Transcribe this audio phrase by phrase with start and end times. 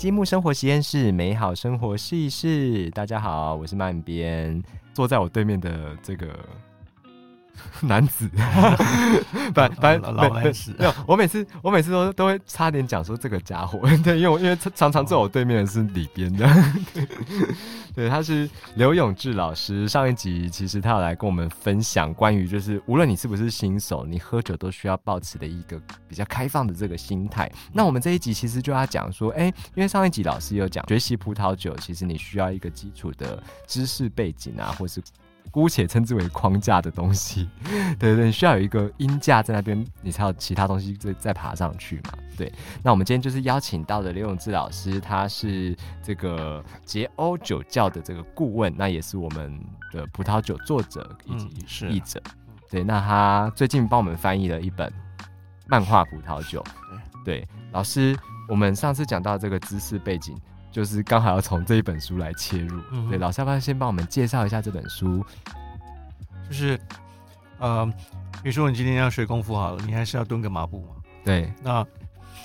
[0.00, 2.88] 积木生活实验室，美好生活试一试。
[2.92, 4.58] 大家好，我是曼边，
[4.94, 6.26] 坐在我对面的这个。
[7.82, 8.28] 男子，
[9.54, 10.94] 反反老男子，没有。
[11.06, 16.46] 我每次我每次都都会差点讲说这个家伙， 对，因为我因为常常坐我对面的是里边的，
[16.92, 17.08] 对，
[17.94, 19.88] 对，他是刘永志老师。
[19.88, 27.50] 上一集其实他有来跟我们分享关于就是无论你是不是新手，你喝酒都需要保持的一个比较开放的这个心态。
[27.72, 35.00] 那我们这一集其实就要讲说，哎，因为上一集老师有讲学习葡萄酒，其实你需要一个基础的知识背景啊，或是。
[35.50, 37.48] 姑且称之为框架的东西，
[37.98, 42.12] 对对，需要有一个音架在那边，你才有其他东西再再爬上去嘛。
[42.36, 42.50] 对，
[42.82, 49.60] 那我们今天就是邀请到的刘永志老师，他是这个杰欧酒窖的这个顾问，那也是我们
[49.92, 52.22] 的葡萄酒作者以及译者。
[52.70, 54.90] 对，那他最近帮我们翻译了一本
[55.66, 56.64] 漫画葡萄酒。
[57.24, 58.16] 对，老师，
[58.48, 60.34] 我们上次讲到这个知识背景。
[60.70, 65.24] 就是刚好要从这一本书来切入，对，老师要不要先帮我们介绍一下这本书？
[66.48, 66.80] 就是，
[67.58, 67.86] 呃，
[68.42, 70.94] 比如说你今天要学功夫好了，你还是要蹲个马步嘛。
[71.24, 71.86] 对，那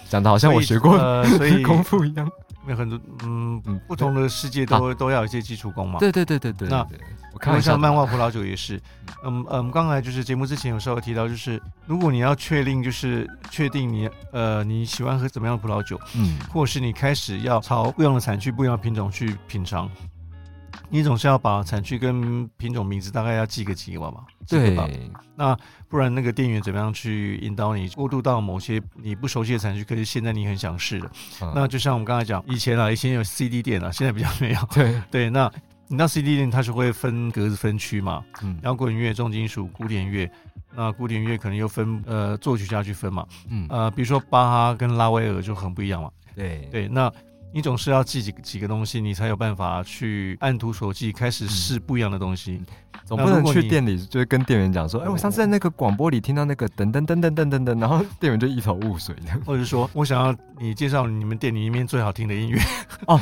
[0.09, 0.97] 讲的好像我学过
[1.37, 2.29] 所以功夫一样。
[2.67, 5.99] 有很多嗯不同的世界都都要有一些基础功嘛。
[5.99, 6.67] 对对对对对。
[6.69, 6.85] 那
[7.33, 8.81] 我看像漫画葡萄酒也是，
[9.23, 19.89] 嗯嗯，刚才就是节目之前有稍微提到，就是如果你要确定就是确定你呃你喜欢喝怎么样的葡萄酒，嗯，或是你开始要朝不一样的产区、不一样的品种去品尝。
[20.95, 24.21] 你总是要把产区跟品种名字大概要记个几万嘛？
[24.47, 24.77] 对
[25.35, 25.57] 那
[25.89, 29.83] 不然那个店员怎么样去引导你过渡到某些你不熟悉的产区？
[29.83, 31.11] 可是现在你很想试的。
[31.53, 34.59] 那就像我们刚才讲，以前啊，以前有 CD 店啊，现在比较没有。
[34.73, 35.51] 对对，那
[35.89, 38.23] 你到 CD 店，它是会分格子分区嘛？
[38.41, 40.31] 嗯，摇滚乐、重金属、古典乐，
[40.73, 43.27] 那古典乐可能又分呃作曲家去分嘛。
[43.49, 46.09] 嗯呃，比如说巴哈跟拉威尔就很不一样嘛。
[46.33, 47.11] 对对，那。
[47.55, 52.61] 你总是要记几几个东西，你才有办法去按图索骥，开始试不一样的东西。
[53.05, 62.59] 总不能去店里就是跟店员讲说：“哎，我上次在那个广播里听到那个噔噔噔噔噔噔噔，然后 店员就一头雾水的。”或者说，我想要你介绍你们店里面最好听的音乐。
[63.07, 63.17] 哦，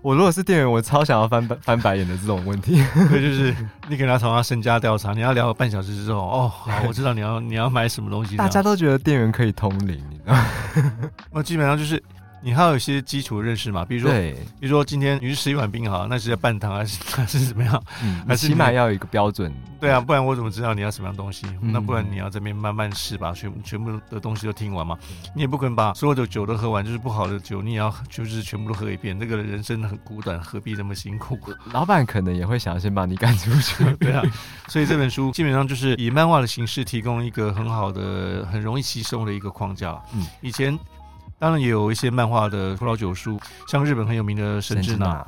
[0.00, 2.82] 我如果是店员，我超想要翻翻白眼的这种问题。
[3.10, 3.54] 对，就是
[3.86, 8.34] 你给他从他身家调查，你要聊半小时之后，哦，好，我知道你要你要买什么东西。
[8.38, 10.36] 大家都觉得店员可以通灵，你知道？
[11.32, 12.02] 我基本上就是。
[12.44, 13.86] 你还有一些基础认识嘛？
[13.86, 14.12] 比如说，
[14.60, 17.82] 比如说今天你是吃一碗冰好，那是要半糖还是 还是怎么样？
[18.02, 19.50] 嗯，还是起码要有一个标准。
[19.80, 21.46] 对啊，不然我怎么知道你要什么样东西？
[21.62, 24.94] 那不然你要这边慢慢试吧，全全部的东西都听完嘛。
[25.34, 29.18] 你也不可能把所有的酒都喝完，就是不好的酒，你也要就是全部都喝一遍。
[29.18, 31.38] 这个人生很苦短，何必那么辛苦？
[31.72, 33.84] 老板可能也会想要先把你赶出去。
[33.96, 34.22] 对啊，
[34.68, 39.98] 所以这本书基本上就是以漫画的形式提供一个很好的、很容易吸收的一个框架。
[40.12, 40.78] 嗯，以前。
[41.38, 45.24] 当然也有一些漫画的葡萄酒书，像日本很有名的神之娜，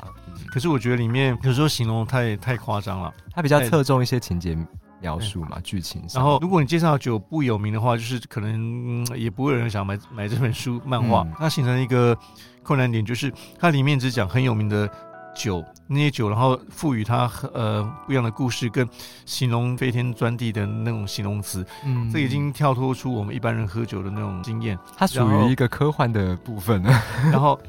[0.49, 4.57] 可是我觉得里面有时候形容太太夸张了，它比较侧重一些情节
[5.01, 6.03] 描述嘛，剧情。
[6.15, 11.27] 然后如果你介绍酒不有名的话，就是可能也不会有人想买买这本书漫画。
[11.39, 12.17] 它形成一个
[12.63, 14.91] 困难点，就是它里面只讲很有名的。
[15.37, 18.89] 酒那些酒，然后赋予它呃不一样的故事，跟
[19.25, 24.77] 形容飞天钻地的那种形容词，嗯，这已经跳脱出我们一般人喝酒的那种经验。
[24.97, 26.83] 它属于一个科幻的部分。
[27.31, 27.61] 然后，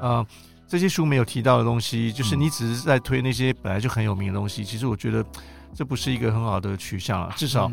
[0.00, 0.26] 呃，
[0.66, 4.64] 这些书没有提到的东西，就是你只是在推那些本来就很有名的东西。
[4.64, 5.24] 其实我觉得
[5.74, 7.70] 这不是一个很好的取向啊，至少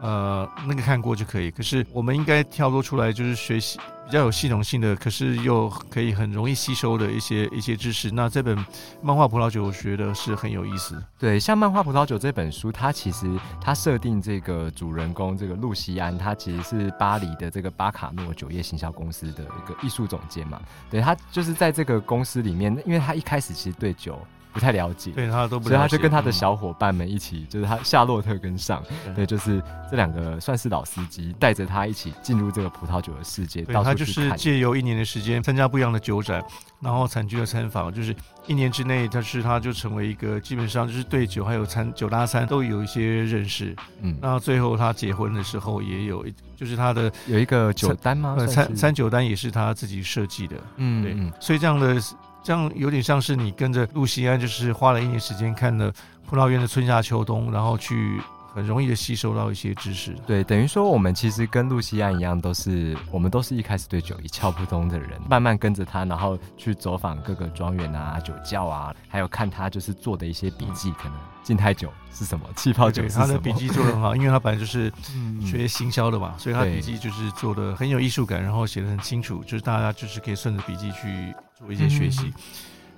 [0.00, 1.50] 呃那个看过就可以。
[1.50, 3.78] 可是我们应该跳脱出来，就是学习。
[4.04, 8.10] 比较有系统性的，可是又可以很容易吸收的一些一些知识。
[8.10, 8.54] 那这本
[9.00, 11.02] 漫画葡萄酒，我觉得是很有意思。
[11.18, 13.26] 对，像漫画葡萄酒这本书，它其实
[13.58, 20.60] 它设定这个主人公这个露西安，他其实是巴黎的这个巴卡诺酒业行销公司的一个艺术总监嘛。
[20.90, 24.18] 对他就是在这个公司里面，因为他一开始其实对酒。
[24.52, 28.82] 不太了解，对他都不，所以他就跟他的小伙伴们一起，就是他夏洛特跟上，
[29.16, 33.62] 对，就是这两个算是老司机，带着他一起进入这个葡萄酒的世界。
[33.62, 36.44] 对他就是借由一年的时间参加不一样的酒展，
[36.80, 38.14] 然后产区的参访，就是
[38.46, 43.74] 一年之内，他是他就成为一个基本上就是对酒还有餐酒搭餐都有一些认识。
[44.00, 46.26] 嗯，那最后他结婚的时候也有，
[46.56, 48.36] 就是他的有一个酒单吗？
[48.46, 50.56] 餐餐酒单也是他自己设计的。
[50.76, 51.98] 嗯，对，所以这样的。
[52.42, 55.92] 这样有点像是你跟着露西安，就是花了一年时间看了
[56.28, 58.20] 葡萄园的春夏秋冬，然后去
[58.54, 60.14] 很容易的吸收到一些知识。
[60.26, 73.26] 对，等于说我们其实跟露西安一样，都是我们都是一开始对酒一窍不通的人，慢慢跟着他，然后去走访各个庄园啊、酒窖啊，还有看他就是做的一些笔记，可能静态酒是什么，气泡酒是什么。
[73.26, 74.92] 他的笔记做的很好，因为他本来就是
[75.40, 82.32] 学行销的嘛，所以他笔记就是做的很有艺术感，然后写的很清楚，就是大家就是可以顺着笔记去做一些学习。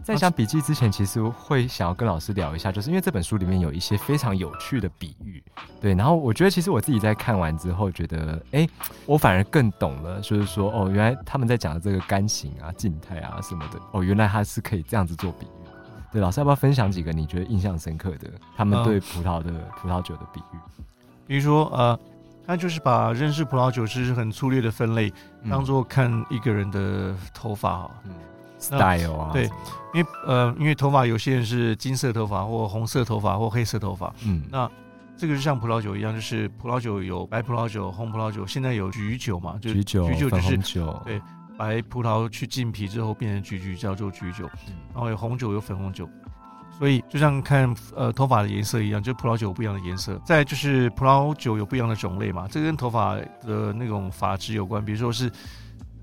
[0.04, 5.42] 在讲笔记之前，其实会想要跟老师聊一下，就是因为这本书里面有一些非常有趣的比喻，
[5.80, 5.94] 对。
[5.94, 8.68] 然后我觉得，其实我自己在看完之后，觉得，哎，
[9.06, 15.68] 我反而更懂了，就是说，哦，原来他们在讲的这个干型啊、静态啊什么的，哦，原来他是可以这样子做比喻。
[16.12, 19.50] 对，老师要不要分享几个你觉得印象深刻的他们对葡萄的
[19.80, 20.58] 葡萄酒的比喻？
[21.26, 21.98] 比如说，呃，
[22.46, 25.10] 他就是把认识葡萄酒是很粗略的分类，
[25.48, 27.90] 当做看一个人的头发哈。
[28.64, 29.44] Style 啊，对，
[29.92, 34.70] 因为呃，因为头发有些人是金色头发或红色头发或黑色头发，嗯，那
[35.16, 41.20] 这个就像葡萄酒一样，就是葡萄酒有白葡萄酒、红葡萄酒，现在有橘酒嘛，就橘酒、橘酒就是酒，对，
[41.56, 44.48] 白葡萄去浸皮之后变成橘橘叫做橘酒，
[44.92, 46.08] 然后有红酒有粉红酒，
[46.78, 50.20] 所以就像看呃头发的颜色一样，就葡萄酒有不一样的颜色。
[50.24, 55.30] 再就是葡萄酒有不一样的种类嘛，这跟头发的那种发质有关，比如说是。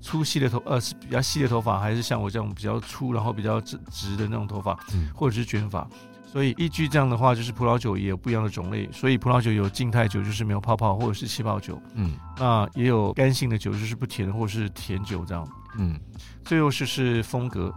[0.02, 5.88] 粗细的头，呃，是比较细的头发，还是像我这种比较粗，然后比较直直的那种头发，嗯或者是卷发。
[6.26, 8.90] 所以依据这样的话，就是葡萄酒也有不一样的种类。
[8.90, 11.78] 所以葡萄酒有静态酒，就是没有泡泡，或者是气泡酒。
[11.94, 15.46] 嗯，那也有干性的酒，就是不甜的，或者是甜酒这样。
[15.76, 16.00] 嗯，
[16.42, 17.70] 最后是是风格，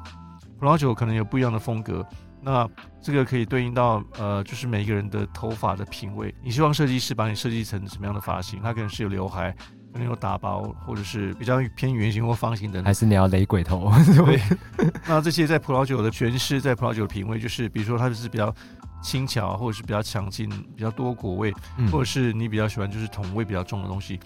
[0.58, 2.06] 葡萄酒可能有不一样的风格。
[2.42, 2.66] 那
[3.02, 6.34] 这个可以对应到呃，就是每一个人的头发的品味。
[6.42, 8.62] 你希望设计师把你设计成什么样的发型？
[8.62, 9.54] 他可能是有刘海。
[9.96, 13.90] 可能有打薄，或者是比较偏圆形或方形的，还是你要雷鬼头？
[14.26, 14.42] 对。
[15.08, 18.54] 那这些在葡萄酒的诠释，在葡萄酒的品味，就是比如说它就是比较
[19.02, 21.54] 轻巧，或者是比较强劲，比较多果味，
[21.90, 24.20] 或者是你比较喜欢就是桶味比较重的东西，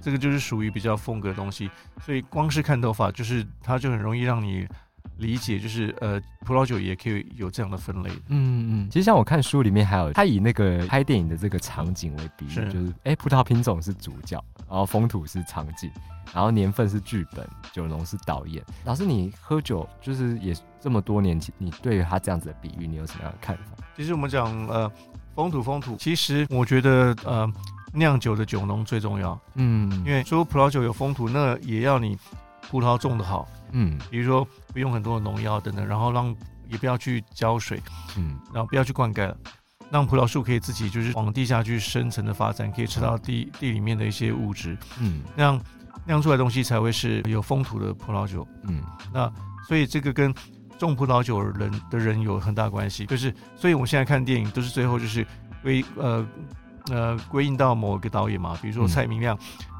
[0.00, 1.68] 这个就是属于比较风格的东西。
[2.00, 4.64] 所以光是看头发，就是它就很容易让你。
[5.18, 8.10] 理解就是呃，葡萄酒也可以有这样的分类。
[8.28, 15.90] 嗯嗯，其实像我看书里面还有，他以那个拍电影的这个场景为比喻，就是哎，葡萄品种是主角，然后风土是场景，
[16.34, 18.62] 然后年份是剧本，酒农是导演。
[18.84, 23.84] 老师，你喝酒就是也这么多年，你对于他这样子的比喻，你有什么样的看法？
[23.96, 24.90] 其实我们讲呃，
[25.34, 27.50] 风土风土，其实我觉得呃，
[27.94, 29.38] 酿酒的酒农最重要。
[29.54, 32.18] 嗯，因为说葡萄酒有风土，那也要你
[32.70, 33.48] 葡萄种的好。
[33.72, 36.34] 嗯，比如说不用很多的农药等等，然后让
[36.68, 37.82] 也不要去浇水，
[38.16, 39.36] 嗯，然后不要去灌溉了，
[39.90, 45.60] 让葡萄树可以自己就是往地下去深层的发展，可以吃到地地里面的一些物质，嗯，那样
[46.06, 48.80] 酿出来东西才会是有风土的葡萄酒，嗯，
[49.12, 49.30] 那
[49.66, 50.32] 所以这个跟
[50.78, 55.26] 种葡萄酒人的人有很大关系，就是所以我们现在看电影都是最后就是
[55.62, 56.26] 归呃
[56.90, 59.36] 呃归因到某一个导演嘛，比如说蔡明亮，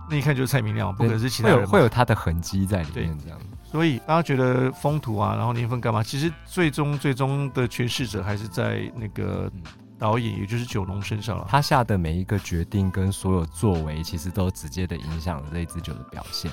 [0.09, 3.39] 那一看就是蔡明亮，不可能是其他人，会有他的痕迹在里面这样。
[3.65, 6.03] 所以大家觉得风土啊，然后年份干嘛？
[6.03, 9.51] 其实最终最终的诠释者还是在那个
[9.99, 11.47] 导演，也就是九龙身上了。
[11.49, 16.51] 他下的每一个决定跟所有作为，其实都直接的影响了这支酒的表现。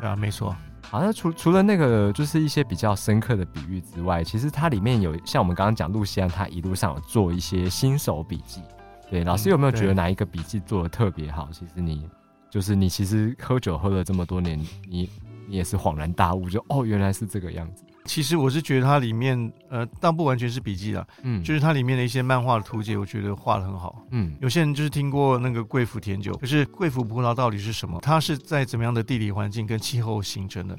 [0.00, 0.54] 对啊，没错。
[0.90, 8.60] 好，那除除了那个就是一些比较深刻的比喻之外，其实它里面有像我们刚刚讲路西安，他一路上有做一些新手笔记。
[9.08, 11.48] 对，老师有没有觉得哪一个笔记做的特别好？
[11.52, 12.08] 其实你
[12.50, 14.58] 就是你，其实喝酒喝了这么多年，
[14.88, 15.08] 你。
[15.48, 17.84] 你也是恍然大悟，就哦，原来是这个样子。
[18.04, 24.04] 其实我是觉得它里面，呃，但不完全是笔记啦，嗯，就是它里面的一些漫画的图解，我觉得画的很好。
[24.10, 27.96] 嗯，有些人就是听过那个贵腐甜酒，可是贵腐葡萄到底是什么？
[28.02, 30.76] 它是在怎么样的地理环境跟气候形成的？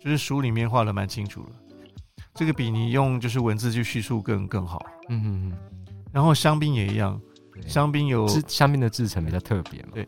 [0.00, 1.50] 就是书里面画的蛮清楚的。
[2.36, 4.80] 这个比你用就是文字去叙述更更好。
[5.08, 5.58] 嗯嗯嗯。
[6.12, 7.20] 然后香槟也一样，
[7.66, 9.88] 香槟有香槟的制成比较特别嘛？
[9.94, 10.06] 对。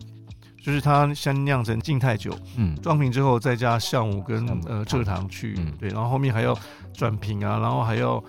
[0.66, 5.72] 就是它先酿成静态酒，嗯，装瓶之后再加酵母跟呃蔗糖去，嗯。
[5.78, 6.58] 对，然后后面还要
[6.92, 8.20] 转瓶啊，然后还要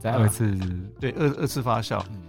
[0.00, 0.58] 再二次，
[0.98, 2.22] 对，二二次发酵，嗯。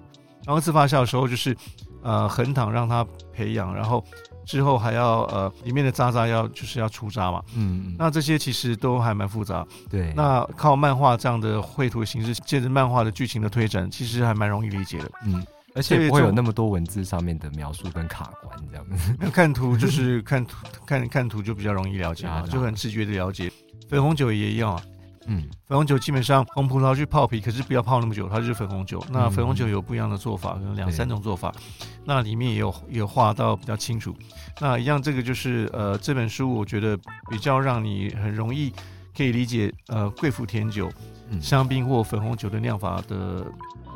[0.46, 1.55] 然后二次发酵的时候就是
[2.01, 4.03] 呃横躺让它培养，然后
[4.46, 15.41] 之后还要呃里面的渣渣要就是要出渣嘛，嗯，那这些其实都还蛮复杂，对，那靠漫画这样的绘图形式，借着漫画的剧情的推展，其实还蛮容易理解的，嗯。
[15.75, 19.13] 而且不会有那么多文字上面的描述跟卡关这样子。
[19.32, 23.51] 看图就是 看图，看看图就比较容易了解啊，就很直觉的了解。
[23.89, 24.82] 粉红酒也一样啊，
[25.27, 29.03] 嗯，粉红酒基本上红葡萄去泡皮，可是不要泡那么久，它就是粉红酒。
[29.12, 31.53] 那粉红酒有不一样的做法，可能两三种做法。
[32.06, 34.15] 那里面也有有画到比较清楚。
[34.60, 36.98] 那一样，这个就是呃，这本书我觉得
[37.30, 38.74] 比较让你很容易
[39.15, 40.91] 可以理解呃贵腐甜酒、
[41.29, 43.46] 嗯香槟或粉红酒的酿法的、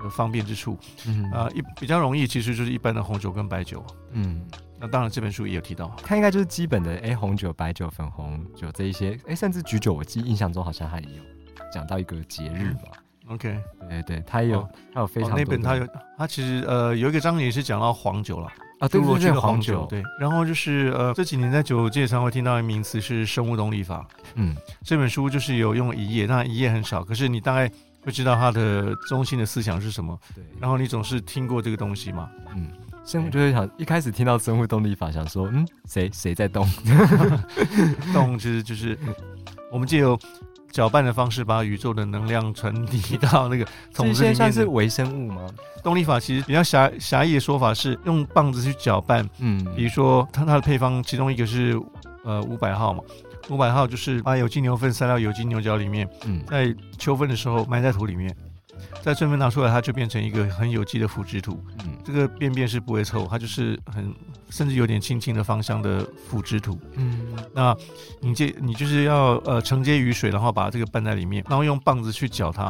[0.01, 0.77] 呃方便之处。
[1.07, 3.85] 嗯啊、一比较容易其实就是一般的红酒跟白酒。
[4.11, 4.45] 嗯，
[4.79, 5.95] 那当然这本书也有提到。
[6.03, 11.23] 它应该就是基本的哎、红酒、白酒、粉红酒这一些，哎、甚至橘酒，我记印象中好像它也有
[11.71, 12.91] 讲到一个节日吧。
[13.27, 20.03] OK，对对对，它也有，哦它有非常那本它有，它其实呃有一个章节是讲到黄酒了，啊，对对对，黄酒，对。
[20.19, 24.07] 然后就是呃这几年在酒界常会听到的名词是生物动力法。
[24.35, 27.69] 嗯这本书就是有用一页，那一页很少，可是你大概
[28.01, 32.29] 会知道它的中心的思想是什么，对，然后你总是听过这个东西嘛。
[32.55, 32.69] 嗯，
[33.03, 36.67] 生物就会想一开始听到生物动力法，想说嗯，谁谁在动？
[38.13, 38.97] 动其实就是
[39.71, 40.17] 我们借由
[40.71, 43.71] 搅拌的方式把宇宙的能量传递到那个这
[44.03, 44.33] 桶子里面的。
[44.33, 45.47] 些算是微生物吗？
[45.83, 51.79] 动力法其实比较狭狭义的说法是用棒子去搅拌，嗯，比如说它它的配方，其中一个是
[52.23, 53.01] 呃五百号嘛，
[53.49, 58.35] 五百号就是把有机牛粪塞到有机牛角里面，嗯在秋分的时候埋在土里面，
[59.01, 61.63] 在春分拿出来，它就变成一个很有机的腐殖土。
[61.85, 64.13] 嗯这个便便是不会臭，它就是很
[64.49, 66.79] 甚至有点轻轻的芳香的腐殖土。
[66.95, 67.75] 嗯那
[68.21, 72.65] 你这你就是要呃承接雨水，然后把这个拌在里面，然后用棒子去搅它，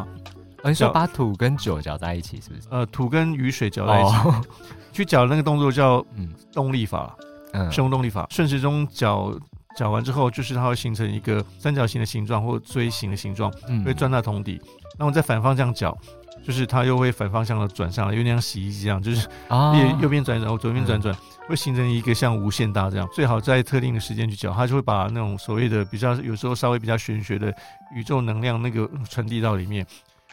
[0.64, 2.62] 哦你说搅把土跟酒搅在一起，是不是？
[2.72, 4.46] 呃土跟雨水搅在一起，哦，
[4.92, 7.16] 去搅的那个动作叫嗯动力法，
[7.54, 8.26] 嗯，生物动力法。
[8.32, 9.32] 顺时钟搅
[9.78, 14.60] 搅完之后，就是它会形成一个三角形的形状或锥形的形状，嗯会钻到桶底。
[14.98, 15.96] 那我再反方向搅，
[16.44, 21.16] 就是它又会反方向的转上来，有点像洗衣机一样，就是啊右右边转一转，或左边转转，
[21.48, 23.08] 会形成一个像无限大这样。
[23.14, 27.54] 最好在特定的时间去搅，它就会把那种所谓的比较有时候稍微比较玄学的
[27.94, 29.86] 宇宙能量那个传递到里面。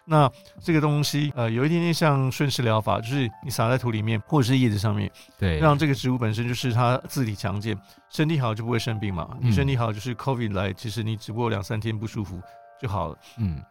[0.07, 0.31] 那
[0.61, 7.75] 这个东西，呃，有一点点像顺势疗法，就是你撒在土里面或者是叶子上面，对，让这个植物本身就是它自体强健，
[8.11, 9.29] 身体好就不会生病嘛。
[9.41, 12.41] 你嗯身体好就是 COVID 来，其实你只不过两三天不舒服
[12.81, 13.19] 就好了。
[13.39, 13.63] 嗯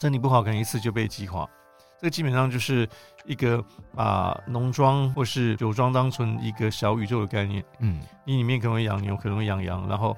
[0.00, 1.46] 身体不好，可能一次就被击垮。
[2.00, 2.88] 这个基本上就是
[3.26, 3.62] 一个
[3.94, 7.62] 把农庄或是酒庄当成一个小宇宙的概念。
[7.78, 10.16] 嗯你里面可能会养牛，可能会养羊，然后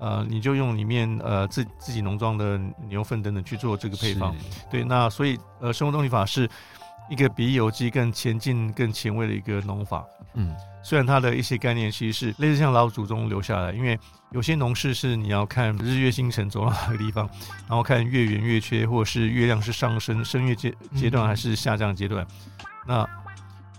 [0.00, 4.34] 呃，你就用里面呃自自己农庄的牛粪等等去做这个配方。
[4.70, 6.48] 对，那所以呃，生物动力法是
[7.10, 10.04] 一个比有机更前进、更前卫的一个农法。
[10.34, 13.98] 嗯虽然它的一些概念其实是类似像老祖宗留下来，因为
[14.30, 17.28] 有些农事是你要看日月星辰走到哪个地方，
[17.66, 22.26] 然后看月圆月缺，或者是月亮是上升升月阶阶段还是下降阶段。
[22.86, 23.06] 那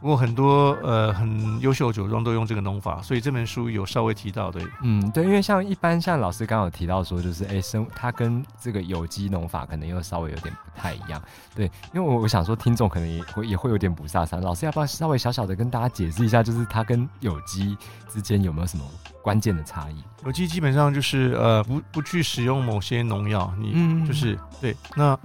[0.01, 4.61] 不过很多呃很优秀的酒庄都用这个农法，所以这本书有稍微提到的。
[4.81, 11.21] 嗯，对，因为像一般像老师刚刚有提到说，就是哎生它跟这个有机农法可能又稍微有点不太一样。
[11.53, 17.77] 对，因为我我想说听众可能也会也会有点不飒飒，老师要不要稍微小小的跟大家解释一下，就是它跟有机
[18.07, 18.85] 之间有没有什么
[19.21, 20.01] 关键的差异？
[20.25, 25.17] 有机基本上就是呃不不去使用某些农药，你嗯就是对那。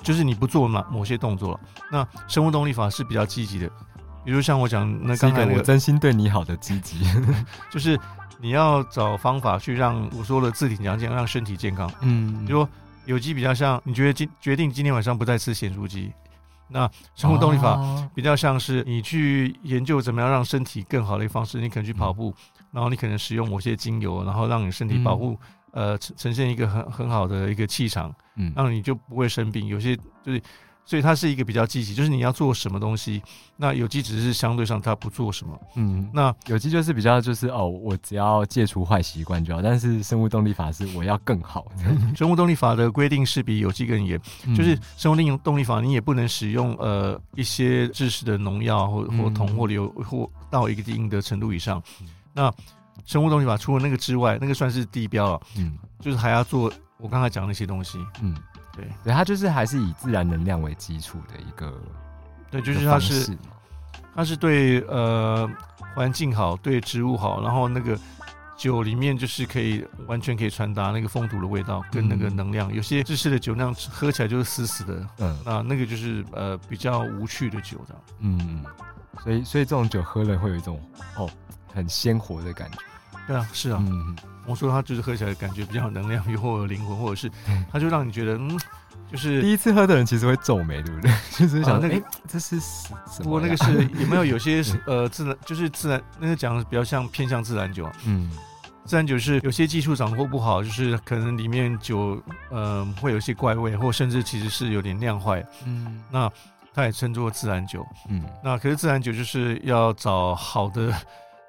[0.00, 3.68] 就是你不做某某些动作了，那生物动力法是比较积极的，
[4.24, 7.00] 比如像我讲那刚才那个真心对你好的积极。
[7.70, 7.98] 就是
[8.40, 11.90] 你要找方法去让我说的自体强健，让身体健康。
[12.00, 12.68] 嗯比如说
[13.04, 16.12] 有机比较像，你觉得今决定今天晚上不再吃咸酥鸡，
[16.68, 22.34] 那生物动力法哦比较像是你去研究怎么样让身体更好的一个方式，你可能去跑步，
[22.70, 25.38] 然后你可能使用某些精油，然后让你身体保护、
[25.72, 29.66] 呃呈呈现一个很很好的一个气场，嗯让你就不会生病。
[29.66, 30.40] 有些就是。
[30.84, 33.22] 所以它是一个比较积极，就是你要做什么东西，
[33.56, 35.58] 那有机只是相对上它不做什么。
[35.76, 41.66] 嗯，那有机就是比较就是哦，我只要戒除坏习惯就好，但是生物动力法是我要更好，
[42.16, 52.08] 生物动力法的规定是比有机更严，嗯就是生物力动力法，你也不能使用呃一些致死的农药或或嗯铜或硫或到一个一定的程度以上嗯。
[52.34, 52.52] 那
[53.04, 57.98] 生物动力法除了那个之外，那个算是地标了，嗯就是还要做我刚才讲那些东西。
[58.20, 58.36] 嗯，
[58.72, 58.88] 对。
[59.04, 61.72] 对，它就是还是以自然能量为基础的一个，
[62.50, 63.38] 对，就是它是
[64.14, 65.48] 它是对呃
[65.94, 67.98] 环境好，对植物好，然后那个。
[68.54, 72.36] 酒里面就是可以完全可以传达那个风土的味道跟那个嗯。
[72.36, 75.36] 能量，有些芝士的酒那样喝起来就是死死的，嗯。
[75.44, 78.02] 那那个就是呃比较无趣的酒这样。
[78.20, 78.64] 嗯，
[79.24, 80.80] 所以所以这种酒喝了会有一种
[81.16, 81.28] 哦
[81.74, 82.78] 很鲜活的感觉，
[83.26, 84.16] 对啊，是啊，嗯。
[84.44, 87.30] 我说它就是喝起来感觉比较有能量，又或有灵魂，或者是
[87.70, 88.58] 它就让你觉得嗯，
[89.10, 91.12] 就是第一次喝的人其实会皱眉，对不对？
[91.38, 93.22] 就是想啊那个哎这是什什么？
[93.24, 98.30] 不过那个是 有没有有些是呃自然就是自然那个讲的比较像偏向自然酒啊，嗯。
[98.84, 106.02] 自然酒是有些技术掌握不好，就是可能里面酒呃会有一些怪味，或甚至其实是有点酿坏，嗯。
[106.10, 106.28] 那
[106.74, 107.86] 它也称作自然酒。
[108.08, 108.24] 嗯。
[108.42, 110.92] 那可是自然酒就是要找好的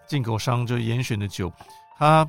[0.07, 1.51] 进口商，就严选的酒，
[1.97, 2.27] 它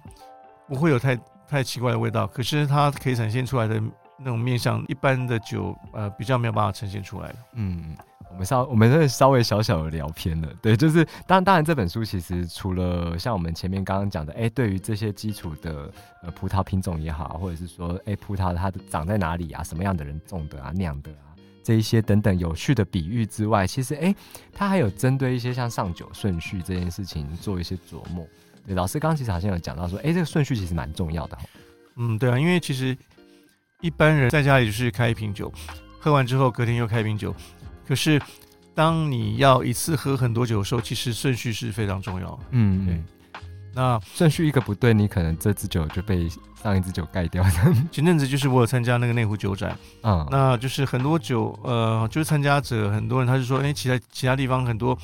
[0.67, 3.81] 不会有太太奇怪的味道，可是它可以展现出来的
[4.19, 7.35] 那种面向一般的酒，呃，比较没有办法呈现出来。
[7.53, 7.97] 嗯，
[8.31, 21.34] 我们稍我们这稍微小小的聊偏了，对，就是当当然这本书其实除了像我们前面刚刚讲的，哎，对于这些基础的呃葡萄品种也好，或者是说，哎，葡萄它的长在哪里啊，什么样的人种的啊，酿的啊，
[21.65, 24.15] 这一些等等有趣的比喻之外，其实哎，
[24.53, 28.29] 他还有针对一些像上酒顺序这件事情做一些琢磨。
[28.67, 31.39] 对，老师刚其实好像有讲到说，哎，这个顺序其实蛮重要的。
[31.97, 32.97] 嗯，对啊，因为其实
[33.81, 35.53] 一般人在家里就是开一瓶酒，
[35.99, 37.35] 喝完之后隔天又开一瓶酒。
[37.87, 38.21] 可是
[38.75, 42.39] 当你要一次喝很多酒的时候，其实顺序是非常重要。
[42.51, 43.03] 嗯，对。
[43.75, 46.29] 那顺序一个不对，你可能这支酒就被
[46.65, 47.45] 上一支酒盖掉。
[47.93, 54.99] 前阵子就是我有参加那个内湖酒展，嗯，那就是很多酒，呃，就是参加者很多人他就说，哎，其他其他地方很多。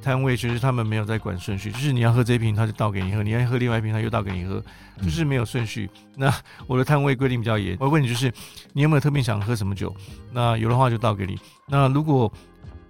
[0.00, 4.60] 摊位其实他们没有在管顺序，就是你要喝这一瓶，他就倒给你喝；你要喝另外一瓶，他又倒给你喝，
[5.00, 5.88] 就是没有顺序。
[6.16, 6.32] 那
[6.66, 8.32] 我的摊位规定比较严，我问你就是，
[8.72, 9.94] 你有没有特别想喝什么酒？
[10.32, 11.38] 那有的话就倒给你。
[11.68, 12.32] 那如果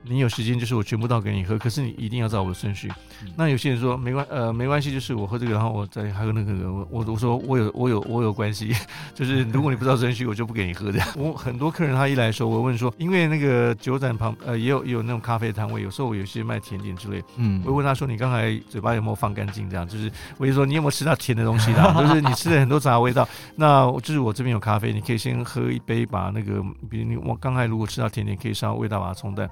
[0.04, 2.90] 你有时间，就是我全部倒给你喝，可是你一定要照我的顺序。
[3.36, 6.52] 那有些人说没关呃没关系，就是我喝这个，然后我再喝那个。
[6.90, 8.74] 我我说我有我有我有关系，
[9.14, 11.00] 就是如果你不知道顺序，我就不给你喝的。
[11.16, 19.70] 我很多客人他一来的时候，我问说，因为那个酒展旁呃也有也有那种咖啡摊位，有时候我有些卖甜点之类，嗯，我问他说你刚才嘴巴有没有放干净？
[19.70, 21.94] 这样就是我就说你有没有吃到甜的东西啦？
[22.02, 23.28] 就是你吃了很多杂味道。
[23.54, 29.48] 那就是我这边有咖啡，你可以先喝一杯，把那个比如你我刚才如果吃到甜点，可以稍微味道把它冲淡。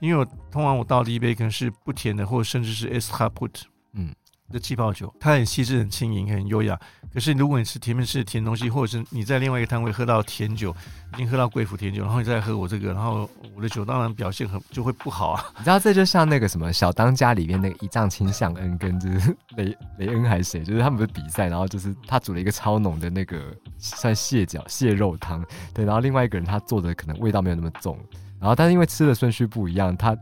[0.00, 3.62] 因为我通常我倒第一杯可能是不甜的，或者甚至是 S h put，
[3.92, 4.14] 嗯。
[4.50, 6.80] 的气泡酒，它很细致、很轻盈、很优雅。
[7.12, 10.74] 可是如果你吃甜面是甜东西，或者是你在另外一个摊位喝到甜酒，
[11.12, 15.44] 已经喝到贵府甜酒，然后你再喝我这个，然后我的酒当然表现很就会不好啊。
[15.58, 27.98] 你知道这就像那个什么小当家里面那个一丈青向恩跟就是雷雷恩还是谁，就是他们的比赛，然后就是他煮了一个超浓的那个算蟹脚蟹肉汤，对，然后另外一个人他做的可能味道没有那么重，
[28.40, 30.16] 然后但是因为吃的顺序不一样，他。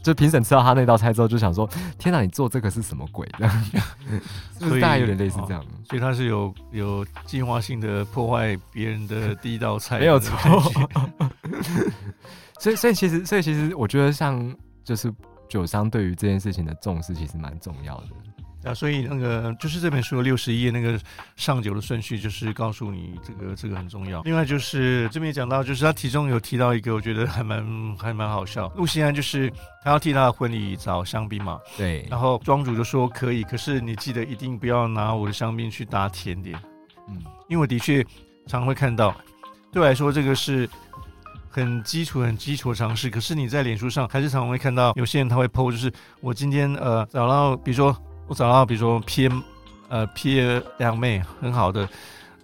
[0.00, 3.64] 就评审吃到他那道菜之后，就想说：“天哪，你做这个是什么鬼？”这样，
[4.58, 5.62] 所以大概有点类似这样。
[5.84, 10.38] 所以他是有有计划性的破坏别人的第一道菜，没有错。
[12.60, 15.12] 所以，所以其实，所以其实，我觉得像就是
[15.48, 18.06] 酒商对于这件事情的重视，其实蛮重要的。
[18.68, 21.00] 啊，所以那个就是这本书的六十页那个
[21.36, 24.20] 上酒的顺序，就是告诉你这个这个很重要。
[24.22, 28.68] 另外就是这边讲到，就是他其中有提到一个，我觉得还蛮还蛮好笑。
[28.76, 29.50] 陆西安就是
[29.82, 32.06] 他要替他的婚礼找香槟嘛，对。
[32.10, 36.60] 然后庄主就说可以，可是你记得一定不要拿我的香槟去搭甜点，
[37.08, 38.04] 嗯，因为我的确
[38.46, 39.16] 常会看到，
[39.72, 40.68] 对我来说这个是
[41.48, 43.08] 很基础很基础的尝试。
[43.08, 47.96] 可是你在脸书上还是常常会看到有些人他会 PO，就是我今天呃找到，比如说。
[48.28, 49.40] 我找到，比如说 P M，
[49.88, 50.40] 呃 P
[50.76, 51.88] 两妹很好的，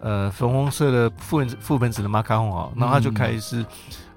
[0.01, 3.65] 呃粉红色的副本副本子的马卡龙啊，然后他就开始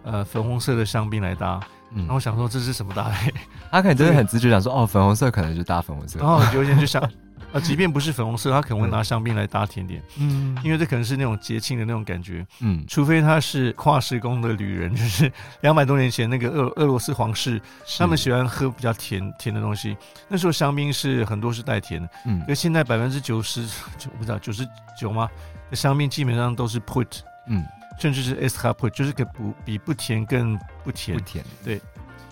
[0.04, 1.60] 呃粉红色的香槟来搭，
[1.94, 3.34] 然后想说这是什么搭配？
[3.70, 7.04] 他可能真的很直觉想说哦粉红色可能就搭粉红色，然后有点就想。
[7.54, 15.32] 啊，即便不是粉红色，他可能会拿香槟来搭甜点，嗯，因为这可能是那种节庆的那种感觉，嗯，除非他是跨时空的旅人，就是
[15.62, 17.60] 两百多年前那个俄俄罗斯皇室，
[17.98, 19.96] 他们喜欢喝比较甜甜的东西，
[20.28, 23.66] 那时候香槟是很多是带甜的，嗯，那现在百分之九十
[23.98, 24.68] 九不知道九十
[25.00, 25.30] 九吗？
[25.72, 27.08] 香槟基本上都是 put，
[27.48, 27.66] 嗯，
[27.98, 31.82] 甚至是 s h a put，就是可不比不甜更不甜，不甜，对，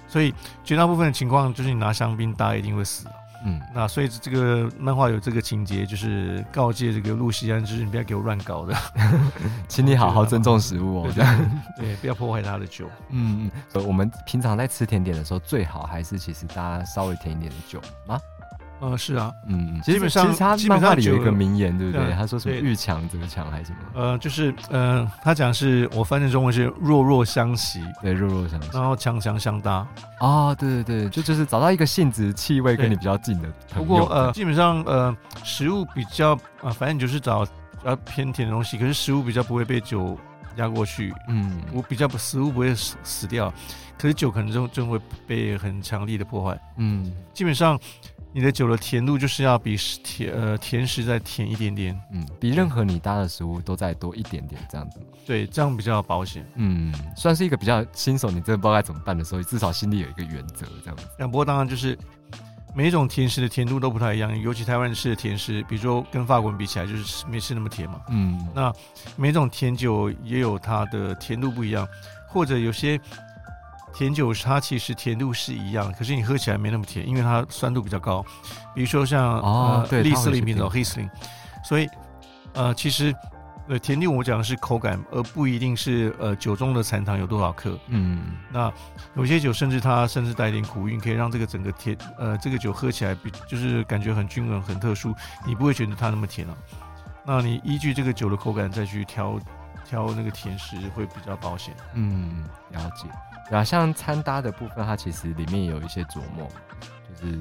[0.10, 3.08] 所以绝大部分的情况就是你拿香槟搭一定会死。
[3.45, 8.75] 嗯，那所以这个漫画有这个情节，就是告诫这个露西安，就是你不要给我乱搞的，
[9.69, 12.89] 请你好好尊重食物哦，这样对，不要破坏他的酒。
[13.12, 18.19] 嗯嗯，我们平常在吃甜点的时候，最好还是其实大家稍微甜一点的酒吗？
[18.81, 22.11] 呃，是啊，嗯，基本上，其实他漫画里有一个名言，对不对？
[22.13, 23.77] 他说什么“遇强则强”还是什么？
[23.93, 29.88] 呃，就是，呃，他讲是我翻译中文是“弱弱相袭”，对，“弱弱相袭”，然后“强强相搭”。
[30.19, 33.49] 哦，对对对，就就是找到一个性质、气味跟你比较近的。
[33.73, 37.47] 不过，呃，基本上，呃，食物比较啊，反正你就是找
[37.85, 40.17] 要偏甜的东西，可是食物比较不会被酒
[40.57, 41.13] 压过去。
[41.29, 43.51] 嗯，我比较不，食物不会死死掉，
[43.97, 46.59] 可是酒可能就就会被很强力的破坏。
[46.75, 47.79] 嗯，基本上。
[48.35, 61.07] 你的酒的甜度就是要比甜呃甜食再甜一点点，嗯，比任何你搭的食物都再多一点点这样子，对，这样比较保险，嗯，算是一个比较新手，你真的不知道该怎么办的时候，至少心里有一个原则这样子。
[61.17, 61.97] 那不过当然就是
[62.75, 68.69] 每一种甜食的甜度都不太一样，尤其台湾吃的甜食，比如说跟法国人比起来就是没吃那么甜嘛，嗯，那
[69.15, 71.87] 每种甜酒也有它的甜度不一样，
[72.27, 72.99] 或者有些。
[73.95, 78.23] 甜酒它其实甜度是一样，可是你喝起来没那么甜，因为它酸度比较高。
[78.73, 81.10] 比如说像哦，对，利斯林品种黑斯林，
[81.63, 81.88] 所以
[82.53, 83.15] 呃，其实
[83.69, 87.79] 呃甜度我讲的是口感，而不一定是呃酒中的残糖有多少克。
[87.88, 88.71] 嗯那
[89.15, 95.15] 有些酒甚至它甚至带一点苦韵，可以让这个整个甜呃这个酒喝起来比就是感觉很均衡、很特殊，
[95.47, 96.53] 你不会觉得它那么甜啊。
[97.25, 99.39] 那你依据这个酒的口感再去挑
[99.85, 101.73] 挑那个甜食会比较保险。
[101.93, 103.07] 嗯，了解。
[103.49, 106.47] 然后像餐搭的部分，它其实里面也有一些琢磨，
[107.07, 107.39] 就是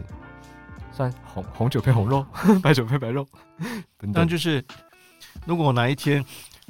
[0.92, 2.24] 算红红酒配红肉，
[2.62, 3.26] 白酒配白肉
[3.98, 4.12] 等等。
[4.12, 4.62] 但就是
[5.46, 6.24] 如果哪一天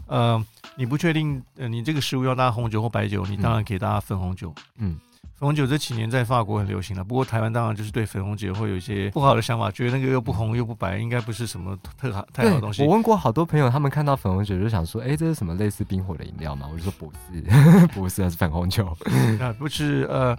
[0.06, 0.42] 呃
[0.76, 4.54] 你不确定呃你这个食物要搭红酒或白酒，你当然可以搭粉红酒。
[4.76, 4.98] 嗯
[5.37, 12.90] 粉红酒这几年在法国很流行了，不过台湾当然就是对粉红酒会有一些不好的想法，觉得那个又不红又不白，应该不是什么特好太好的东西我。
[12.90, 17.40] 问过好多朋友，他们看到粉红酒就想说：“哎、这是什么类似冰火的饮料吗？”我就说：“不是，
[17.92, 18.87] 不是，那是粉红酒。
[19.40, 20.38] 啊，不是呃，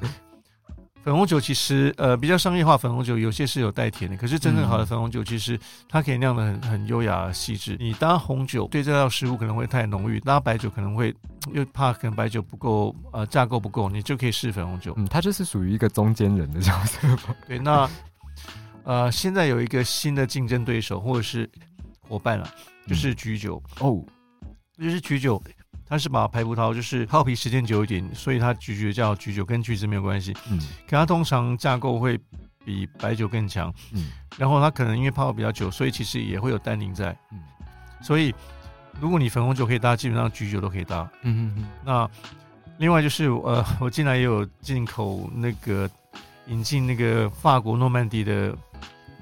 [1.05, 7.77] 粉红酒其实呃比较商业化，粉红酒有些是有带甜的，可是真正好的粉红酒其实它可以酿的很很优雅细致。
[7.79, 11.15] 你搭红酒对这道食物可能会太浓郁，搭白酒可能会
[11.53, 14.95] 又怕可能白酒不够呃架构不够，你就可以试粉红酒”。
[14.97, 17.35] 嗯，它就是属于一个中间人的角色吧。
[17.47, 17.87] 对，那
[18.83, 21.47] 呃现在有一个新的竞争对手或者是
[22.01, 22.49] 伙伴了，
[22.87, 23.61] 就是橘酒。
[23.79, 24.03] 哦，
[24.75, 25.39] 就是橘酒，
[25.87, 30.35] 它是把白葡萄就是泡皮时间久一点，所以它橘酒叫橘酒，跟橘子没有关系。
[30.49, 30.59] 嗯。
[30.87, 32.19] 可它通常架构会
[32.63, 34.11] 比白酒更强，嗯。
[34.37, 37.15] 然后它可能因为泡比较久，所以其实也会有单宁在。
[37.31, 37.39] 嗯。
[38.01, 38.33] 所以
[38.99, 41.09] 如果你粉红酒可以搭，基本上橘酒都可以搭。
[41.21, 42.09] 嗯嗯那
[42.77, 45.89] 另外就是呃，我近来也有进口那个
[46.47, 48.53] 引进那个法国诺曼底的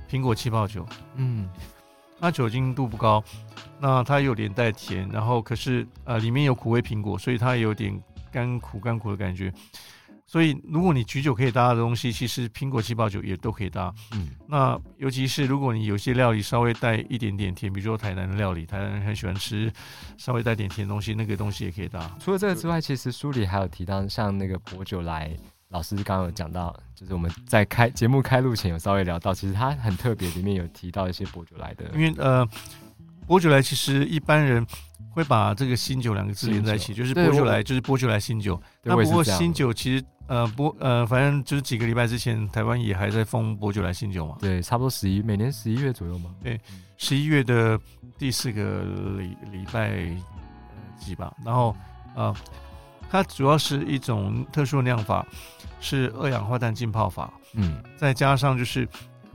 [0.09, 1.49] 苹果气泡酒，嗯
[2.23, 3.21] 它酒精度不高，
[3.81, 9.53] 那它有点带甜，然后可是呃里面有苦味苹果，所以它有点干苦干苦的感觉。
[10.25, 13.93] 所以如果你举酒可以搭的东西，其实苹果气泡酒也都可以搭。
[14.13, 19.69] 嗯那尤其是如果你有些料理稍微带一点点甜，比如说台南的料理，台南人很喜欢吃
[20.17, 22.09] 稍微带点甜的东西，那个东西也可以搭。
[22.21, 25.29] 除了这个之外，其实书里还有提到，像那个薄酒来，
[25.73, 32.47] 老师刚刚有讲到，就是我们在开节目开录前有稍微聊到，其实它很特别，里面有提到一些薄酒来的，因为呃，
[33.25, 34.63] 波酒来其实一般人
[35.09, 38.61] 会把这个新酒两个字连在一起，就是波酒来就是波酒来新酒。
[38.83, 46.29] 那不过新酒其实呃波呃反正就是几个礼拜之前，台湾也还在封波酒来新酒嘛，对，差不多十一，每年十一月左右嘛。
[46.43, 46.61] 对？
[46.97, 47.79] 十一月的
[48.19, 48.83] 第四个
[49.17, 51.75] 礼礼拜呃几吧，然后
[52.15, 52.33] 呃
[53.13, 55.23] 它主要是一种特殊的酿法，
[55.79, 58.87] 是二氧化碳浸泡法，嗯再加上就是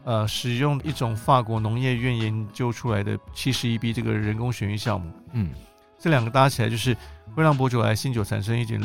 [0.03, 5.09] 呃使用一种法国农业院研究出来的七十一 B 这个人工选育项目。
[5.33, 5.51] 嗯
[5.97, 6.97] 这两个搭起来就是
[7.37, 8.81] 会让薄酒来新酒产生一点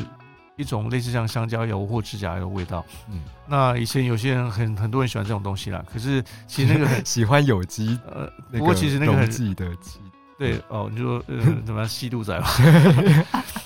[0.58, 2.86] 一种类似像香蕉油或指甲油的味道。
[3.10, 10.00] 嗯，那以前有些人很很多人喜欢这种东西啦，可是其实那个很 喜欢有机，呃，那不过其实那个很记的记，
[10.38, 12.48] 对哦，你说呃 怎么样吸毒仔吧？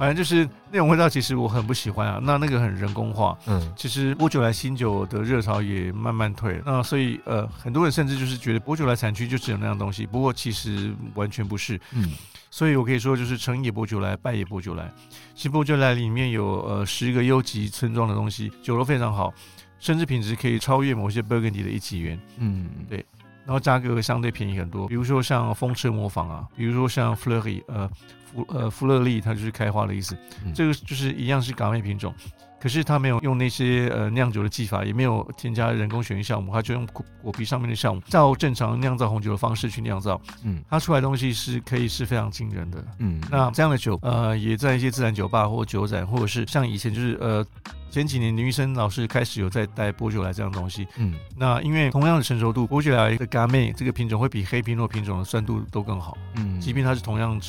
[0.00, 2.18] 反正就是那种味道，其实我很不喜欢啊。
[2.22, 11.78] 那那个很人工化，嗯其实波酒来新酒的热潮也慢慢退了，那所以呃，很多人甚至就是觉得波酒来产区就只有那样东西，不过其实完全不是。
[11.92, 12.12] 嗯
[12.52, 14.90] 所以我可以说，就是成也波酒来，败也波酒来。
[15.36, 19.32] 其实波酒来里面有呃十个优级村庄的东西，酒都非常好，
[19.78, 23.04] 甚至品质可以超越某些 Burgundy 的一级园，嗯对
[23.50, 24.86] 然后价格相对便宜很多。
[24.86, 27.90] 比如说像风车模仿啊，比如说像 Fleury，呃
[28.32, 30.16] 弗呃弗勒利，它就是开花的意思。
[30.44, 32.14] 嗯这个就是一样是港妹品种，
[32.60, 40.62] 可是他没有用那些呃酿酒的技法，也没有添加人工选育酵母，它就用果果皮上面的酵母，照正常酿造红酒的方式去酿造，嗯。
[40.68, 42.84] 它出来的东西是可以是非常惊人的。
[42.98, 47.44] 嗯，那这样的酒，呃，也在一些自然酒吧或酒展，或者是像以前就是呃
[47.90, 50.86] 前几年林医生老师开始有在带波酒来这样的东西。
[50.96, 51.14] 嗯。
[51.36, 57.40] 那因为同样的成熟度，波酒来的嘎妹这个品种会比黑皮诺品种的酸度都更好，嗯，即便它是同样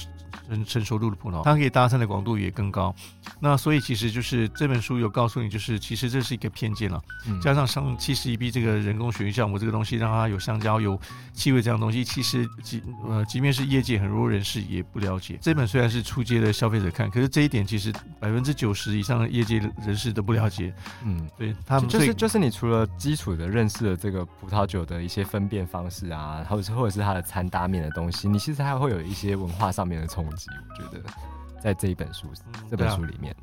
[0.52, 2.94] 成成熟度的葡萄，它可以搭讪的广度也更高。
[3.40, 7.02] 那所以其实就是这本书有告诉你，就是其实这是一个偏见了。
[7.28, 11.00] 嗯加上上七十一 B 这个人工选育酵母这个东西，让它有香蕉、有
[11.34, 15.38] 气味这样东西，其实即呃，即便是业界很多人士也不了解。
[15.42, 20.74] 这本虽然是出街的消费者看，可是这一点其实百分之九十以上的业界人士都不了解。
[21.06, 21.28] 嗯。
[21.38, 30.40] 对他们就是就是你除了基础的认识了这个葡萄酒的一些分辨方式啊，或者是或者是它的餐搭面的东西，你其实还会有一些文化上面的冲击。
[30.69, 31.04] 我觉得
[31.62, 33.36] 在这一本书嗯这本书里面，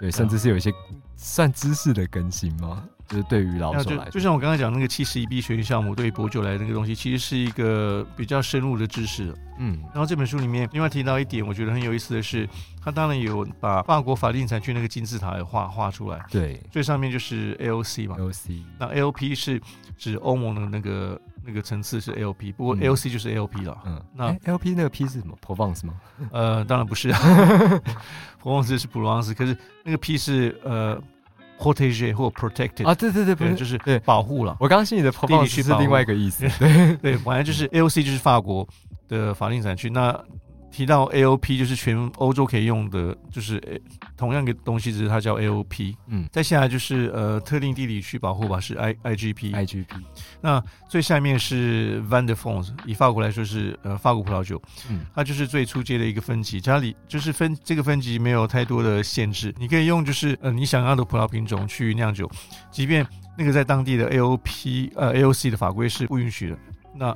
[0.00, 0.72] 对，甚至是有一些
[1.16, 2.84] 算知识的更新吗？
[3.08, 9.34] 就是对于老手来说，就像我刚才讲那个七十一 B 学习项目对于博九来那个东西，其实是一个比较深入的知识。
[9.56, 12.48] 嗯然后这本书里面另外提到一点，我觉得很有意思的是，
[12.82, 19.60] 他当然有把法国法定产区那个金字塔也画画出来，对最上面就是 AOC 嘛，，OC 那 AOP 是
[19.96, 23.78] 指欧盟的那个那个层次是 AOP，不过嗯 AOC 就是 AOP 了。
[23.86, 25.94] 嗯，那诶 LP 那个 P 是什么？Provence 吗？
[26.32, 27.20] 呃，当然不是啊，
[28.40, 31.00] 普旺斯是普罗旺斯，可是那个 P 是呃
[31.58, 34.56] protege 或 protected，、啊，对对对，不，是，就是保护了。
[34.60, 38.66] 我刚刚心里的地理区是另外一个意思， 对，对，反正就是 AOC 就是法国
[39.08, 40.12] 的法定产区，那
[40.74, 43.78] 提到 AOP 就是全欧洲可以用的，就是呃
[44.16, 45.94] 同样的东西，只是它叫 AOP。
[46.08, 46.28] 嗯。
[46.32, 49.52] 再下来就是呃特定地理区保护吧，是 I IGP。
[49.52, 49.86] ，IGP，
[50.40, 54.60] 那最下面是 Van de France，以法国来说是呃法国葡萄酒，
[54.90, 55.06] 嗯。
[55.14, 62.28] 它就是最初阶的一个分级，家里就是分这个分级没有太多的限制，你可以用就是呃你想要的葡萄品种去酿酒，
[62.72, 63.06] 即便
[63.38, 66.58] 那个在当地的 AOP 呃 AOC 的法规是不允许的，
[66.96, 67.14] 那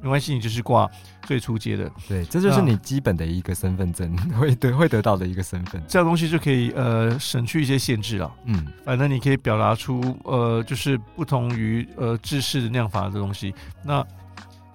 [0.00, 0.88] 没关系，你就是挂
[1.24, 8.32] 最初阶的，对，这就是你基本的一个身份证 会得会得到的一个身份，这样东西就可以呃省去一些限制了。
[8.44, 13.52] 嗯反正你可以表达出呃，就是不同于呃制式的酿法的东西。
[13.84, 14.04] 那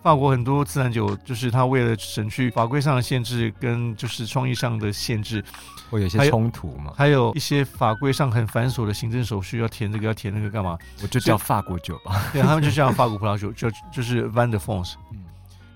[0.04, 5.44] 法国很多自然酒，就是它为了省去法规上的限制跟就是创意上的限制，
[5.90, 10.78] 会有一些冲突嘛，还有一些法规上很繁琐的行政手续，要填这个要填那个干嘛？
[11.02, 14.96] 我就叫法国酒吧，对，他们就叫法国葡萄酒， 就就是 Van de France。
[15.12, 15.24] 嗯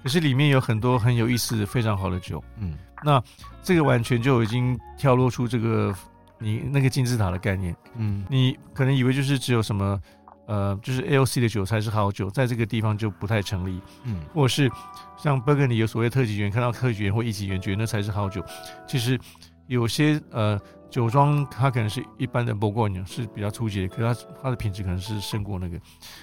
[0.03, 3.21] 可是里面有很多很有意思、非常好的酒，嗯那
[3.61, 5.93] 这个完全就已经跳露出这个
[6.37, 7.75] 你那个金字塔的概念。
[7.97, 9.99] 嗯你可能以为就是只有什么，
[10.47, 14.71] 呃，就是 AOC 的酒才是好酒，在这个地方就不太成立，嗯或者是
[15.17, 18.43] 像 Burgundy 有所谓特级园，看到特级园或一级园，觉得那才是好酒。
[18.87, 19.19] 其实
[19.67, 25.77] 有些呃酒庄它可能是一般的 Bourgogne 是比较初级的，可是它它的品质可能是胜过那个。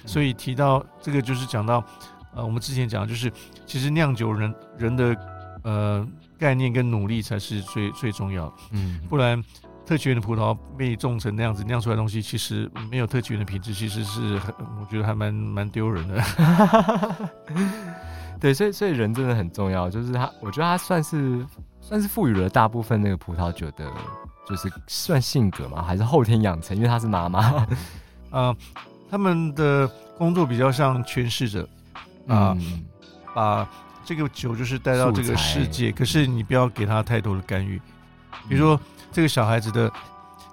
[0.05, 1.83] 所以提到这个就是讲到，
[2.33, 3.31] 呃，我们之前讲的就是
[3.67, 5.15] 其实酿酒人人的
[5.63, 6.07] 呃
[6.39, 8.53] 概念跟努力才是最最重要的。
[8.71, 9.39] 嗯，不然
[9.85, 16.23] 特级园的葡萄被种成那样子酿出来的东西，其实没有特级园的品质，其实是很我觉得还蛮蛮丢人的。
[18.39, 21.45] 对，所以所以人真的很重要，就是他，我觉得他算是
[21.79, 23.89] 算是赋予了大部分那个葡萄酒的，
[24.47, 27.65] 就是算性格嘛，还是后天养成，因为他是妈妈
[28.31, 28.55] 啊、
[29.09, 31.67] 他们的工作比较像诠释者，
[32.27, 32.85] 啊嗯
[33.33, 33.67] 把
[34.03, 37.81] 这个酒就是带到这个世界，可是你不要给他太多的干预。
[38.47, 38.79] 比如说
[39.15, 39.89] 这个小孩子的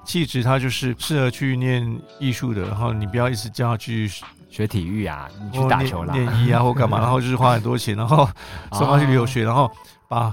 [0.05, 4.09] 气质，他就是适合去念艺术的，然后你不要一直叫他去
[4.49, 8.29] 学体育啊，你去打球啦，练医啊或干嘛， 然后就是花很多钱，然后
[8.73, 9.69] 送他去留学，然后
[10.07, 10.33] 把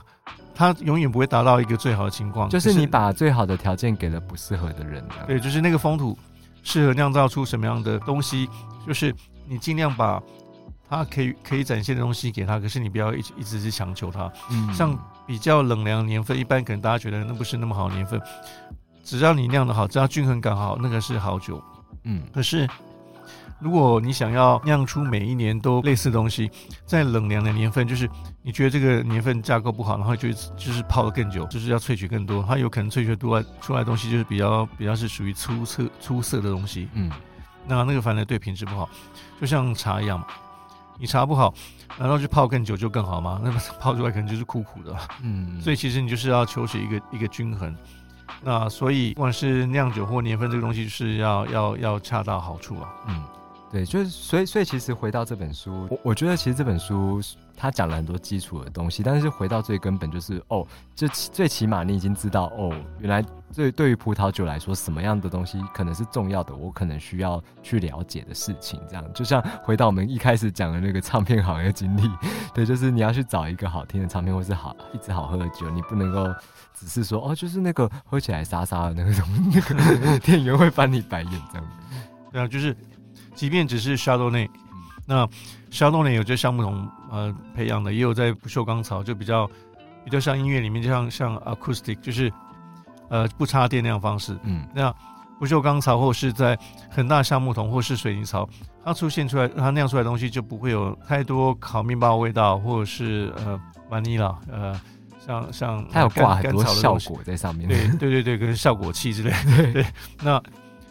[0.54, 2.48] 他永远不会达到一个最好的情况。
[2.50, 5.26] 就是你把最好的条件给了不适合的人啊。
[5.26, 6.16] 对，就是那个风土
[6.62, 8.48] 适合酿造出什么样的东西，
[8.86, 9.12] 就是
[9.48, 10.22] 你尽量把
[10.88, 14.32] 他可以可以展现的东西给他，可是你不要一直一直去强求他。
[14.52, 14.96] 嗯像
[15.30, 18.20] 比较冷凉年份，一般可能大家觉得那不是那么好的年份，
[19.04, 21.64] 只要你酿的好，只要均衡感好，那个是好酒。
[22.06, 22.24] 嗯。
[22.34, 22.68] 可是，
[23.60, 26.50] 如果你想要酿出每一年都类似的东西，
[26.84, 28.10] 在冷凉的年份，就是
[28.42, 37.12] 你觉得这个年份架构不好，然后就就是泡的更久，就是要萃取更多，它有可能萃取出来出来的东西就是比较比较是属于出色出色的东西，嗯。
[37.68, 38.90] 那那个反而对品质不好，
[39.40, 40.26] 就像茶一样嘛，
[41.00, 41.54] 你茶不好，
[41.98, 43.40] 难道去泡更久就更好吗？
[43.44, 47.76] 那么泡出来可能就是苦苦的，嗯，所以其实你就是要求取一个一个均衡。
[48.44, 52.90] 那所以不管是酿酒或年份这个东西，就是要要要恰到好处啊。
[53.08, 53.24] 嗯，
[53.72, 57.20] 对，就是所以所以其实回到这本书，我我觉得其实这本书
[57.60, 63.22] 他讲了很多基础的东西，但是回到最根本就是哦，这最起码你已经知道哦，原来
[63.54, 68.80] 对对于葡萄酒来说，什么样的东西可能是重要的，我可能需要去了解的事情。
[68.88, 72.10] 这样就像回到我们一开始讲的那个唱片行业经历，
[72.54, 76.34] 对，就是你要去找一个好听的唱片或是好一直好喝的酒，你不能够。
[76.80, 81.68] 只是说哦，就是那个喝起来沙沙的那个东那个店员会翻你白眼这样。
[82.32, 82.74] 对啊，就是
[83.36, 84.50] 即便只是 shadow 内
[85.10, 85.28] 那
[85.72, 89.50] Chardonnay 有这橡木桶呃培养的，也有在不锈钢槽，就比较
[90.06, 92.32] 比较像音乐里面，就像像 acoustic，就是
[93.10, 94.38] 呃不插电那样方式。
[94.44, 94.94] 嗯那
[95.40, 96.56] 不锈钢槽或是在
[96.92, 98.48] 很大橡木桶或是水泥槽，
[98.86, 104.80] 它出现出来，它酿出来的东西就不会有太多烤面包味道，或者是呃 vanilla，呃
[105.26, 107.68] 像像它有挂很多效果在上面。
[107.68, 109.74] 对对对对，跟效果器之类的。
[109.74, 109.86] 对，
[110.22, 110.40] 那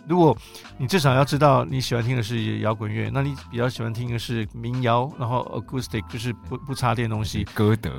[0.09, 0.37] 如果
[0.79, 7.45] 你至少要知道你喜欢听的是摇滚乐，那你比较喜欢听的是民谣，然后 acoustic 就是不不插电的东西。
[7.55, 7.91] 歌德，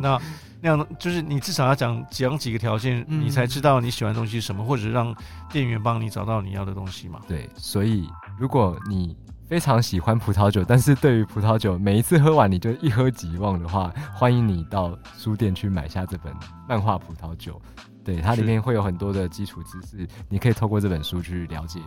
[0.00, 0.20] 那
[0.60, 5.14] 那样就是你至少要讲讲几个条件，嗯你才知道你喜欢的东西是什么，或者让
[5.50, 7.20] 店员帮你找到你要的东西嘛。
[7.28, 9.16] 对，所以如果你
[9.50, 16.32] 非常喜欢葡萄酒，但是对于葡萄酒每一次喝完你就一喝即忘的话，欢迎你到书店去买下这本
[16.68, 17.60] 《漫画葡萄酒》。
[18.04, 21.80] 对，它里面会有很多的基础知识，你可以透过这本书去了解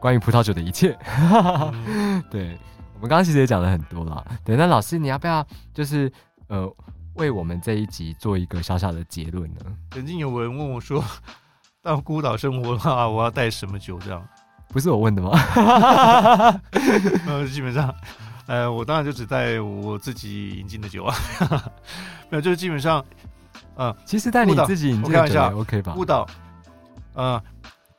[0.00, 0.98] 关于葡萄酒的一切。
[1.86, 2.58] 嗯 对，
[2.94, 4.26] 我们刚刚其实也讲了很多了。
[4.42, 6.10] 对，那老师你要不要就是
[6.46, 6.66] 呃
[7.16, 9.60] 为我们这一集做一个小小的结论呢？
[9.90, 11.04] 曾经有人问我说，
[11.84, 13.98] 到孤岛生活的话，我要带什么酒？
[13.98, 14.26] 这样，
[14.68, 15.30] 不是我问的吗？
[17.26, 17.94] 呃，基本上，
[18.46, 21.14] 呃，我当然就只带我自己引进的酒啊，
[22.28, 23.04] 没有，就是基本上，
[23.76, 25.92] 呃，其实带你自己引我看一下进的酒也 OK 吧？
[25.92, 26.26] 孤岛，
[27.14, 27.42] 呃，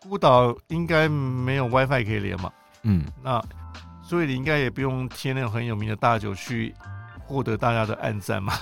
[0.01, 2.51] 孤岛应该没有 WiFi 可以连嘛，
[2.84, 3.41] 嗯，那
[4.04, 6.75] 所以你应该也不用贴那种很有名的大酒去
[7.25, 8.54] 获得大家的暗赞嘛，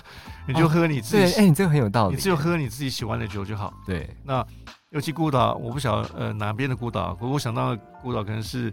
[0.47, 2.15] 你就喝你自对，己，哎、你这个很有道理。
[2.15, 3.73] 你只有喝你自己喜欢的酒就好。
[3.85, 4.45] 对，那
[4.91, 8.71] 尤其孤岛，我不晓得呃哪边的孤岛，我我想到的孤岛可能是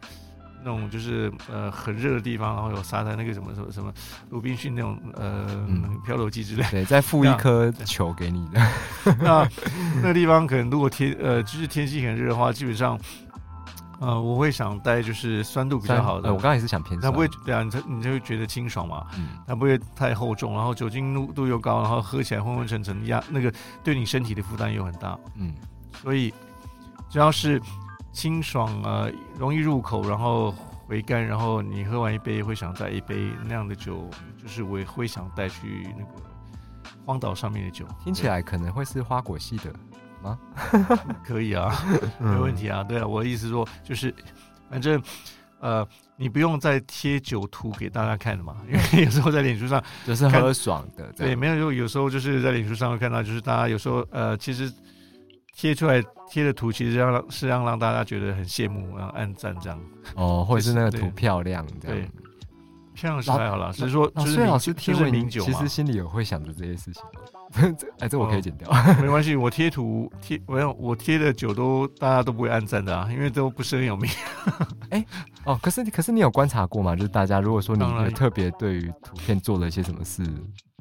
[0.62, 3.90] 那种就是呃很热的地方，然后有沙滩那个什么什么什么
[4.28, 6.64] 鲁滨逊那种呃、嗯漂流记之类。
[6.70, 8.60] 对，再附一颗球给你的。
[9.20, 9.48] 那
[9.96, 12.98] 那个地方可能如果天呃就是天气很热的话，基本上
[14.00, 17.02] 呃我会想带就是酸度比较好的，呃我刚刚也是想偏酸。
[17.02, 23.50] 它不会对啊，你才你就会觉得清爽嘛，嗯，它不会太厚重，然后酒精度度又高，然后喝起来昏昏沉沉，压那个
[23.82, 25.18] 对你身体的负担又很大。
[25.36, 25.54] 嗯，
[26.02, 26.32] 所以
[27.08, 27.60] 只要是
[28.12, 30.52] 清爽啊容易入口，然后
[30.86, 34.08] 回甘，然后你喝完一杯会想再一杯那样的酒，
[34.40, 36.10] 就是我也会想带去那个
[37.04, 37.86] 荒岛上面的酒。
[38.02, 39.72] 听起来可能会是花果系的。
[40.22, 40.38] 吗
[41.24, 41.72] 可以啊，
[42.18, 42.68] 没问题。
[42.68, 42.84] 啊。
[42.84, 44.14] 对啊，我的意思说就是
[44.68, 45.02] 反正。
[45.62, 51.12] 呃，你不用再贴酒图给大家看了嘛，因为有时候在脸书上， 就是喝爽的。
[51.12, 54.72] 对，没有有有时候就是在脸书上会看到，就是大家有时候呃，其实
[55.60, 59.78] 贴出来贴的图，其实让是让让大家觉得很羡慕，然后按赞这样。
[60.14, 62.08] 哦，或者是那个图漂亮这样对。
[62.94, 67.02] 漂亮是还好啦，只是说就是名老师就是听闻名酒其实，心里有会想着这些事情。
[67.76, 68.70] 这哎，这我可以剪掉。
[69.02, 69.36] 没关系。
[69.36, 74.10] 我贴图贴，我要我贴的酒都大家都不会按赞的啊，因为都不是很有名。
[74.88, 75.04] 哎
[75.44, 76.96] 哦，可是可是你有观察过吗？
[76.96, 80.22] 就是大家如果说你特别对于图片做了一些什么事，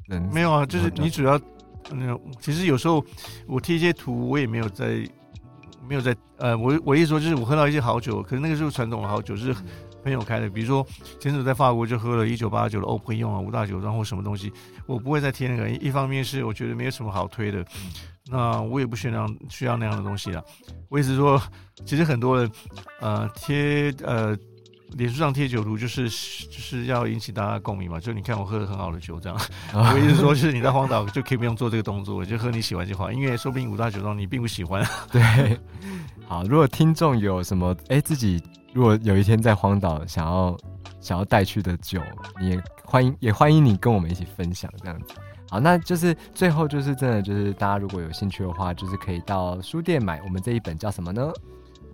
[0.06, 1.38] 人没有啊，就是你主要，
[1.90, 3.04] 嗯，其实有时候
[3.46, 5.08] 我贴一些图，我也没有在
[5.88, 9.54] 没有在呃，我我意思说就是我喝到一些好酒，可是那个时候传统的好酒，是
[10.02, 10.86] 朋友开的，比如说
[11.18, 14.52] 前阵在法国就喝了一九八九的欧普用啊五大酒庄或什么东西，
[14.86, 15.68] 我不会再贴那个。
[15.68, 17.64] 一方面是我觉得没有什么好推的，
[18.30, 20.44] 那我也不需要需要那样的东西了。
[20.88, 21.42] 我意思是说，
[21.84, 22.50] 其实很多人
[23.00, 24.36] 呃贴呃。
[24.96, 29.38] 脸书上贴酒图就是就是要引起大家共鸣嘛，就你看我喝的很好的酒这样，
[29.72, 34.86] 啊我意思说就是你在荒岛就可以不用做这个动作，就喝你喜欢就好，因为说不定五大酒庄你并不喜欢。
[35.10, 35.58] 对，
[36.26, 40.56] 好，如果听众有什么哎、自己如果有一天在荒岛想要
[41.00, 42.00] 想要带去的酒，
[42.40, 45.14] 你也欢迎也欢迎你跟我们一起分享这样子。
[45.48, 51.28] 好，那就是最后就是真的就是大家如果有兴趣的话，就是可以到书店买我们这一本叫什么呢？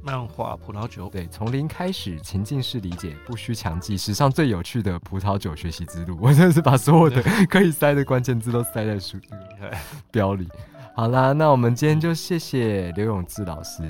[0.07, 6.17] 漫画葡萄酒，对，从零开始，情境式理解，不需强记，史上最有趣的葡萄酒学习之路。
[6.23, 9.77] 我真的是把所有的可以塞的关键字都塞在书这个
[10.13, 10.49] 标里。
[10.95, 13.83] 好啦，那我们今天就谢谢刘永志老师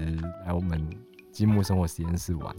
[0.46, 0.88] 来我们
[1.30, 2.56] 积木生活实验室玩。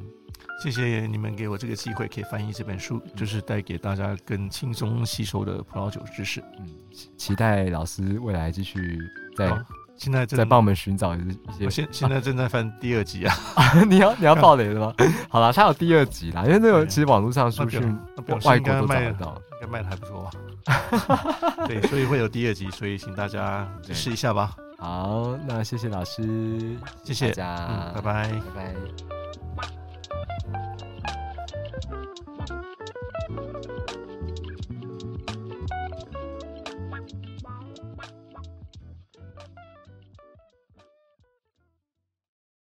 [0.61, 6.43] 谢谢你们给我这个机会，可以翻译这本书，就是带给大家更轻松吸收的葡萄酒知识。
[6.59, 8.99] 嗯，期期待老师未来继续
[9.35, 9.57] 在好
[9.97, 11.19] 现在正在帮我们寻找一
[11.57, 13.33] 些我现现在正在翻第二集啊，
[13.89, 14.93] 你要你要爆雷了吗？
[15.27, 17.81] 好啦，它有第二集啦，因为那个其实网络上书讯
[18.15, 19.41] 那表示外国都找得到。
[19.59, 21.65] 应该卖的还不错吧？
[21.65, 24.55] 对，所以会有第二集，所以请大家对试一下吧。
[24.77, 28.23] 好，那谢谢老师，谢谢大家，嗯，拜拜。
[28.29, 29.26] 拜拜。